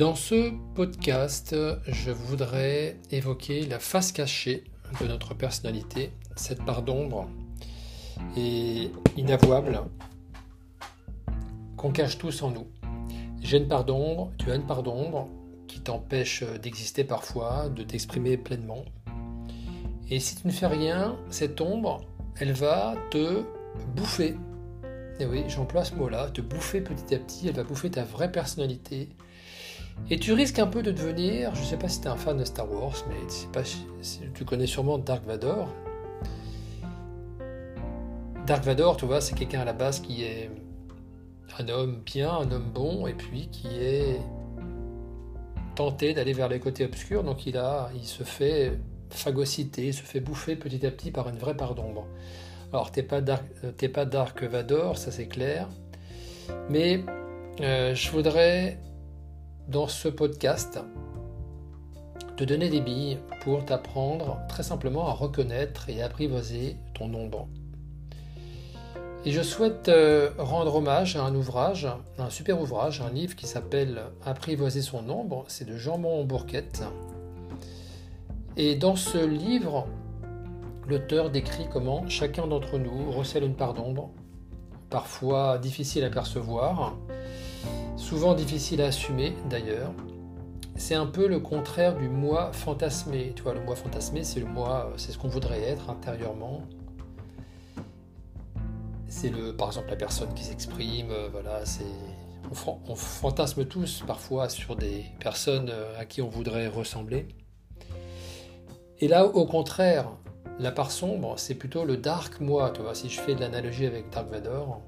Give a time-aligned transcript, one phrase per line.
[0.00, 1.54] Dans ce podcast,
[1.86, 4.64] je voudrais évoquer la face cachée
[4.98, 7.28] de notre personnalité, cette part d'ombre
[8.34, 9.82] et inavouable
[11.76, 12.66] qu'on cache tous en nous.
[13.42, 15.28] J'ai une part d'ombre, tu as une part d'ombre
[15.68, 18.86] qui t'empêche d'exister parfois, de t'exprimer pleinement.
[20.08, 22.00] Et si tu ne fais rien, cette ombre,
[22.38, 23.44] elle va te
[23.94, 24.34] bouffer.
[25.18, 28.32] Et oui, j'emploie ce mot-là, te bouffer petit à petit, elle va bouffer ta vraie
[28.32, 29.10] personnalité,
[30.10, 32.16] et tu risques un peu de devenir, je ne sais pas si tu es un
[32.16, 33.60] fan de Star Wars, mais
[34.34, 35.68] tu connais sûrement Dark Vador.
[38.46, 40.50] Dark Vador, tu vois, c'est quelqu'un à la base qui est
[41.58, 44.20] un homme bien, un homme bon, et puis qui est
[45.76, 48.78] tenté d'aller vers les côtés obscurs, donc il, a, il se fait
[49.10, 52.06] phagocyter, se fait bouffer petit à petit par une vraie part d'ombre.
[52.72, 53.44] Alors, t'es pas, Dark,
[53.92, 55.68] pas Dark Vador, ça c'est clair,
[56.68, 57.04] mais
[57.60, 58.78] euh, je voudrais
[59.70, 60.80] dans ce podcast
[62.36, 67.46] te donner des billes pour t'apprendre très simplement à reconnaître et apprivoiser ton ombre.
[69.24, 71.86] Et je souhaite euh, rendre hommage à un ouvrage,
[72.18, 76.82] un super ouvrage, un livre qui s'appelle Apprivoiser son ombre, c'est de Jean-Mon Bourquette.
[78.56, 79.86] Et dans ce livre,
[80.88, 84.10] l'auteur décrit comment chacun d'entre nous recèle une part d'ombre,
[84.88, 86.96] parfois difficile à percevoir,
[88.10, 89.92] souvent difficile à assumer d'ailleurs.
[90.74, 93.32] C'est un peu le contraire du moi fantasmé.
[93.36, 96.62] Tu vois, le moi fantasmé, c'est le moi, c'est ce qu'on voudrait être intérieurement.
[99.06, 101.12] C'est le, par exemple, la personne qui s'exprime.
[101.12, 101.84] Euh, voilà, c'est,
[102.88, 107.28] on, fantasme tous parfois sur des personnes euh, à qui on voudrait ressembler.
[108.98, 110.08] Et là, au contraire,
[110.58, 112.72] la part sombre, c'est plutôt le dark moi.
[112.74, 114.80] Tu vois, si je fais de l'analogie avec Dark Vador,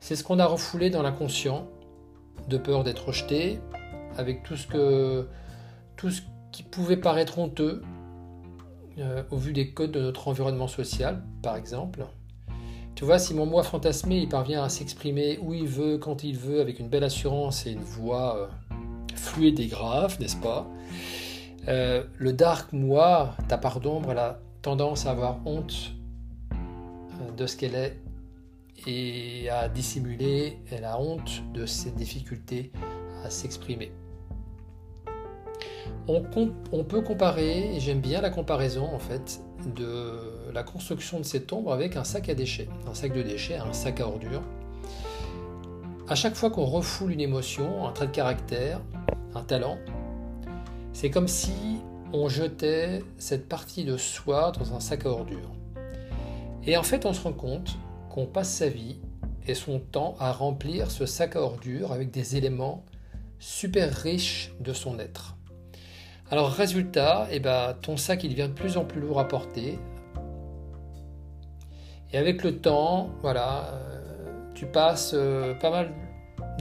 [0.00, 1.68] c'est ce qu'on a refoulé dans l'inconscient
[2.48, 3.60] de peur d'être rejeté,
[4.16, 5.28] avec tout ce, que,
[5.96, 7.82] tout ce qui pouvait paraître honteux
[8.98, 12.04] euh, au vu des codes de notre environnement social, par exemple.
[12.94, 16.36] Tu vois, si mon moi fantasmé il parvient à s'exprimer où il veut, quand il
[16.36, 18.46] veut, avec une belle assurance et une voix euh,
[19.14, 20.66] fluide et grave, n'est-ce pas?
[21.68, 25.92] Euh, Le dark moi, ta part d'ombre, elle a tendance à avoir honte
[27.36, 27.98] de ce qu'elle est
[28.86, 32.72] et à dissimuler, elle a honte de ses difficultés
[33.24, 33.92] à s'exprimer.
[36.08, 36.22] On,
[36.72, 39.40] on, peut comparer, et j'aime bien la comparaison en fait,
[39.76, 43.56] de la construction de cette ombre avec un sac à déchets, un sac de déchets,
[43.56, 44.42] un sac à ordures.
[46.08, 48.80] À chaque fois qu'on refoule une émotion, un trait de caractère,
[49.34, 49.78] un talent,
[50.92, 51.52] c'est comme si
[52.12, 55.52] on jetait cette partie de soi dans un sac à ordures.
[56.64, 57.76] Et en fait, on se rend compte
[58.12, 58.96] qu'on passe sa vie
[59.46, 62.84] et son temps à remplir ce sac à ordures avec des éléments
[63.38, 65.36] super riches de son être.
[66.30, 69.78] Alors résultat, eh ben, ton sac il devient de plus en plus lourd à porter.
[72.12, 75.92] Et avec le temps, voilà, euh, tu passes euh, pas mal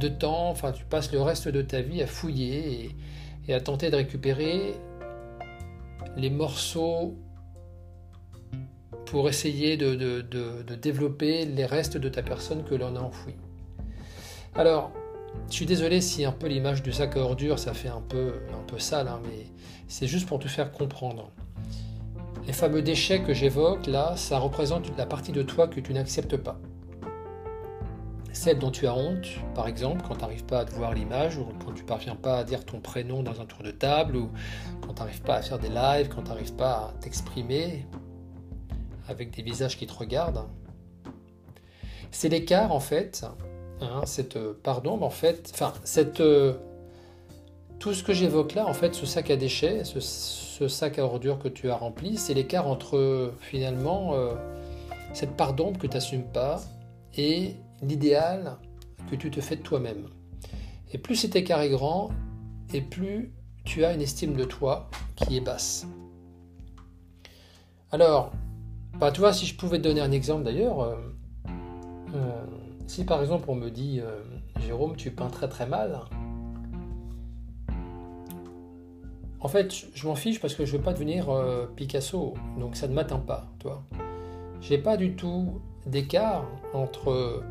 [0.00, 2.94] de temps, enfin tu passes le reste de ta vie à fouiller
[3.48, 4.74] et à tenter de récupérer
[6.16, 7.16] les morceaux
[9.10, 10.22] pour essayer de,
[10.76, 13.34] développer les restes de ta personne que l'on a enfoui.
[14.54, 14.92] Alors,
[15.48, 18.34] je suis désolé si un peu l'image du sac à ordures, ça fait un peu,
[18.52, 19.46] un peu sale, hein, mais
[19.88, 21.32] c'est juste pour te faire comprendre.
[22.46, 26.36] Les fameux déchets que j'évoque, là, ça représente la partie de toi que tu n'acceptes
[26.36, 26.60] pas.
[28.32, 31.36] Celle dont tu as honte, par exemple, quand tu n'arrives pas à te voir l'image,
[31.36, 34.30] ou quand tu parviens pas à dire ton prénom dans un tour de table, ou
[34.82, 37.86] quand tu n'arrives pas à faire des lives, quand tu n'arrives pas à t'exprimer,
[39.10, 40.46] avec des visages qui te regardent.
[42.10, 43.26] C'est l'écart en fait,
[43.80, 46.22] hein, cette pardon, en fait, enfin cette
[47.80, 51.38] tout ce que j'évoque là, en fait, ce sac à déchets, ce, sac à ordures
[51.38, 54.34] que tu as rempli, c'est l'écart entre finalement euh,
[55.14, 56.60] cette part d'ombre que tu n'assumes pas
[57.16, 58.58] et l'idéal
[59.10, 60.06] que tu te fais de toi-même.
[60.92, 62.10] Et plus cet écart est grand,
[62.74, 63.32] et plus
[63.64, 65.86] tu as une estime de toi qui est basse.
[67.90, 68.30] Alors,
[69.00, 70.94] bah, tu vois, si je pouvais te donner un exemple d'ailleurs, euh,
[72.14, 72.44] euh,
[72.86, 74.20] si par exemple on me dit euh,
[74.60, 76.00] Jérôme, tu peins très très mal,
[79.40, 81.28] en fait, je m'en fiche parce que je veux pas devenir
[81.74, 83.84] Picasso, donc ça ne m'atteint pas, toi.
[84.60, 86.44] J'ai pas du tout d'écart
[86.74, 87.42] entre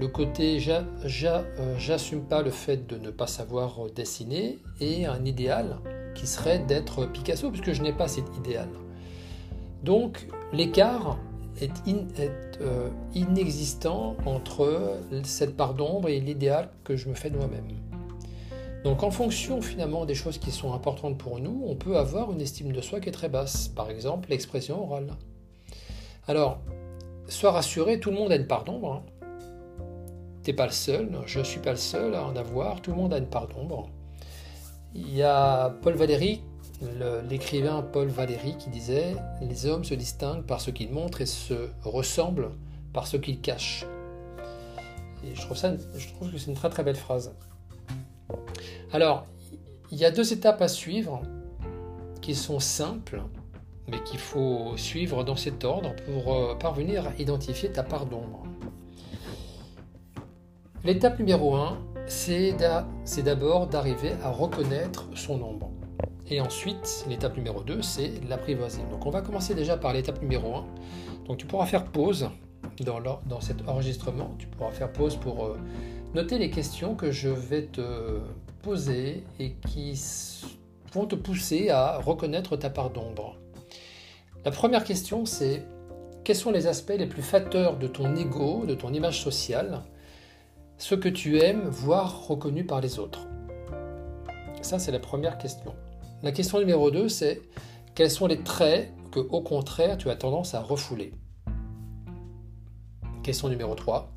[0.00, 0.58] le côté
[1.04, 5.76] j'assume pas le fait de ne pas savoir dessiner et un idéal
[6.16, 8.68] qui serait d'être Picasso, puisque je n'ai pas cet idéal.
[9.84, 11.18] Donc l'écart
[11.60, 11.72] est,
[12.60, 17.68] euh, inexistant entre cette part d'ombre et l'idéal que je me fais de moi-même.
[18.84, 22.40] Donc en fonction finalement des choses qui sont importantes pour nous, on peut avoir une
[22.40, 23.68] estime de soi qui est très basse.
[23.68, 25.14] Par exemple, l'expression orale.
[26.28, 26.58] Alors,
[27.28, 28.92] sois rassuré, tout le monde a une part d'ombre.
[28.92, 29.26] Hein.
[30.42, 33.12] T'es pas le seul, je suis pas le seul à en avoir, tout le monde
[33.12, 33.90] a une part d'ombre.
[34.94, 36.40] Il y a Paul Valéry,
[37.28, 41.68] l'écrivain Paul Valéry, qui disait Les hommes se distinguent par ce qu'ils montrent et se
[41.82, 42.50] ressemblent
[42.92, 43.86] par ce qu'ils cachent.
[45.34, 47.34] Je trouve, je trouve que c'est une très très belle phrase.
[48.92, 49.26] Alors,
[49.90, 51.22] il y a deux étapes à suivre
[52.20, 53.22] qui sont simples,
[53.86, 58.44] mais qu'il faut suivre dans cet ordre pour euh, parvenir à identifier ta part d'ombre.
[60.84, 62.54] L'étape numéro 1, c'est
[63.22, 65.70] d'abord d'arriver à reconnaître son ombre.
[66.30, 68.82] Et ensuite, l'étape numéro 2, c'est l'apprivoiser.
[68.90, 70.66] Donc on va commencer déjà par l'étape numéro 1.
[71.26, 72.30] Donc tu pourras faire pause
[72.80, 74.34] dans, cet enregistrement.
[74.38, 75.58] Tu pourras faire pause pour euh,
[76.14, 78.20] noter les questions que je vais te
[78.62, 80.00] poser et qui
[80.92, 83.36] vont te pousser à reconnaître ta part d'ombre.
[84.44, 85.64] La première question, c'est
[86.24, 89.82] quels sont les aspects les plus fatteurs de ton ego, de ton image sociale,
[90.76, 93.26] ce que tu aimes voir reconnu par les autres?
[94.60, 95.74] Ça, c'est la première question.
[96.20, 97.42] La question numéro 2, c'est
[97.94, 101.12] quels sont les traits que, au contraire, tu as tendance à refouler?
[103.22, 104.10] Question numéro 3.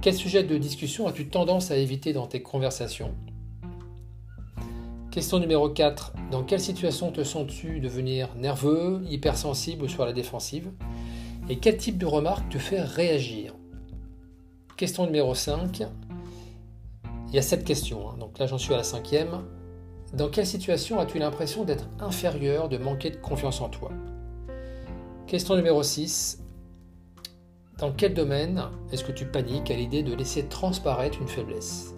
[0.00, 3.16] Quel sujet de discussion as-tu tendance à éviter dans tes conversations?
[5.10, 6.12] Question numéro 4.
[6.30, 10.70] Dans quelle situation te sens-tu devenir nerveux, hypersensible ou sur la défensive?
[11.48, 13.56] Et quel type de remarques te fait réagir?
[14.76, 15.82] Question numéro 5.
[17.28, 18.16] Il y a sept questions, hein.
[18.18, 19.42] donc là j'en suis à la cinquième.
[20.12, 23.92] Dans quelle situation as-tu l'impression d'être inférieur, de manquer de confiance en toi?
[25.28, 26.42] Question numéro 6.
[27.78, 31.94] Dans quel domaine est-ce que tu paniques à l'idée de laisser transparaître une faiblesse?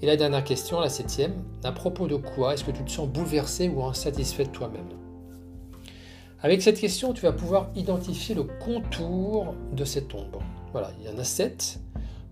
[0.00, 3.08] Et la dernière question, la septième, à propos de quoi est-ce que tu te sens
[3.08, 4.88] bouleversé ou insatisfait de toi-même?
[6.40, 10.40] Avec cette question, tu vas pouvoir identifier le contour de cette ombre.
[10.72, 11.78] Voilà, il y en a sept.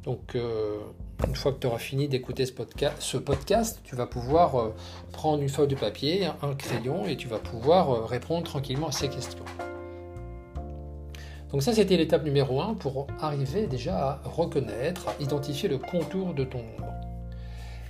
[0.05, 0.79] Donc, euh,
[1.27, 4.75] une fois que tu auras fini d'écouter ce podcast, tu vas pouvoir euh,
[5.13, 8.93] prendre une feuille de papier, un crayon, et tu vas pouvoir euh, répondre tranquillement à
[8.93, 9.45] ces questions.
[11.51, 16.35] Donc ça, c'était l'étape numéro 1 pour arriver déjà à reconnaître, à identifier le contour
[16.35, 16.93] de ton ombre.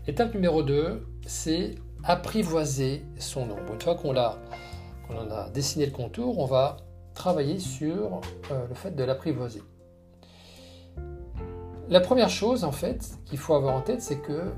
[0.06, 3.72] L'étape numéro 2, c'est apprivoiser son ombre.
[3.72, 6.76] Une fois qu'on en a dessiné le contour, on va
[7.14, 8.20] travailler sur
[8.50, 9.62] euh, le fait de l'apprivoiser.
[11.90, 14.52] La première chose, en fait, qu'il faut avoir en tête, c'est que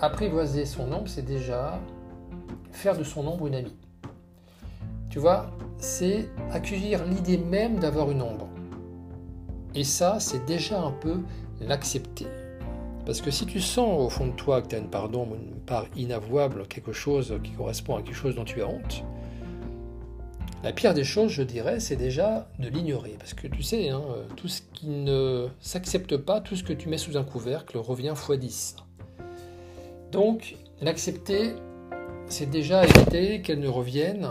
[0.00, 1.80] apprivoiser son ombre, c'est déjà
[2.70, 3.76] faire de son ombre une amie.
[5.08, 8.46] Tu vois, c'est accueillir l'idée même d'avoir une ombre.
[9.74, 11.22] Et ça, c'est déjà un peu
[11.60, 12.26] l'accepter.
[13.06, 15.36] Parce que si tu sens au fond de toi que tu as une part d'ombre,
[15.36, 19.02] une part inavouable, quelque chose qui correspond à quelque chose dont tu as honte,
[20.62, 23.16] la pire des choses, je dirais, c'est déjà de l'ignorer.
[23.18, 24.02] Parce que tu sais, hein,
[24.36, 28.14] tout ce qui ne s'accepte pas, tout ce que tu mets sous un couvercle revient
[28.16, 28.76] x10.
[30.12, 31.54] Donc, l'accepter,
[32.28, 34.30] c'est déjà éviter qu'elle ne revienne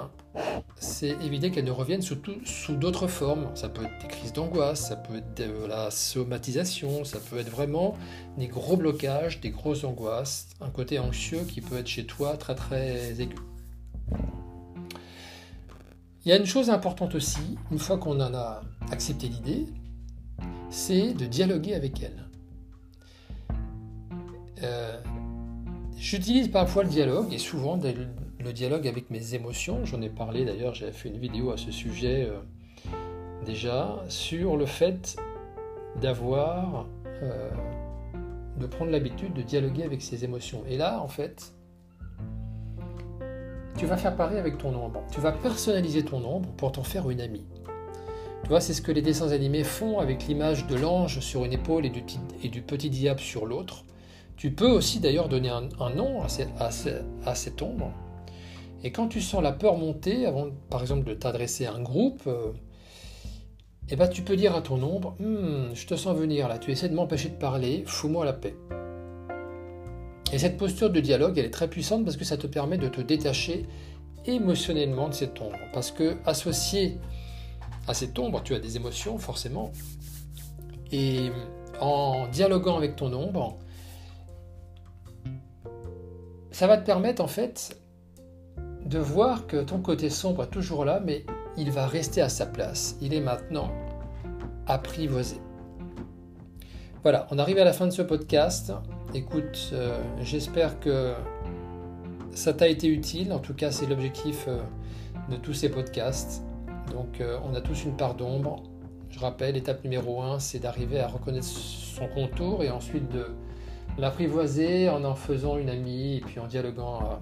[0.78, 3.50] c'est éviter ne sous, sous d'autres formes.
[3.56, 7.50] Ça peut être des crises d'angoisse, ça peut être de la somatisation, ça peut être
[7.50, 7.96] vraiment
[8.38, 12.56] des gros blocages, des grosses angoisses, un côté anxieux qui peut être chez toi très
[12.56, 13.36] très aigu.
[16.26, 19.68] Il y a une chose importante aussi, une fois qu'on en a accepté l'idée,
[20.72, 22.26] c'est de dialoguer avec elle.
[24.64, 25.00] Euh,
[25.96, 27.80] j'utilise parfois le dialogue et souvent
[28.40, 29.86] le dialogue avec mes émotions.
[29.86, 32.40] J'en ai parlé d'ailleurs, j'avais fait une vidéo à ce sujet euh,
[33.46, 35.18] déjà, sur le fait
[36.02, 36.88] d'avoir,
[37.22, 37.52] euh,
[38.60, 40.64] de prendre l'habitude de dialoguer avec ses émotions.
[40.68, 41.54] Et là, en fait,
[43.78, 45.04] tu vas faire pareil avec ton ombre.
[45.12, 47.46] Tu vas personnaliser ton ombre pour t'en faire une amie.
[48.44, 51.54] Tu vois, c'est ce que les dessins animés font avec l'image de l'ange sur une
[51.54, 52.04] épaule et du,
[52.44, 53.84] et du petit diable sur l'autre.
[54.38, 56.28] Tu peux aussi d'ailleurs donner un, nom à,
[57.26, 57.92] à cette ombre
[58.86, 62.22] et quand tu sens la peur monter, avant par exemple de t'adresser à un groupe,
[62.28, 62.52] euh,
[63.90, 66.70] eh ben, tu peux dire à ton ombre hmm, Je te sens venir là, tu
[66.70, 68.56] essaies de m'empêcher de parler, fous-moi la paix.
[70.34, 72.88] Et cette posture de dialogue, elle est très puissante parce que ça te permet de
[72.88, 73.66] te détacher
[74.26, 75.58] émotionnellement de cette ombre.
[75.74, 77.00] Parce que associé
[77.88, 79.72] à cette ombre, tu as des émotions forcément.
[80.92, 81.30] Et
[81.80, 83.60] en dialoguant avec ton ombre,
[86.52, 87.78] ça va te permettre en fait
[88.86, 91.26] de voir que ton côté sombre est toujours là, mais
[91.58, 92.98] il va rester à sa place.
[93.02, 93.72] Il est maintenant
[94.68, 95.38] apprivoisé.
[97.04, 98.72] Voilà, on arrive à la fin de ce podcast
[99.16, 101.14] écoute, euh, j'espère que
[102.34, 103.32] ça t'a été utile.
[103.32, 104.62] En tout cas, c'est l'objectif euh,
[105.30, 106.44] de tous ces podcasts.
[106.92, 108.64] Donc, euh, on a tous une part d'ombre.
[109.10, 113.28] Je rappelle, étape numéro 1, c'est d'arriver à reconnaître son contour et ensuite de
[113.98, 117.20] l'apprivoiser en en faisant une amie et puis en dialoguant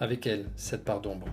[0.00, 1.28] avec elle, cette part d'ombre.